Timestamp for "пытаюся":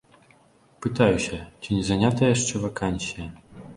0.85-1.37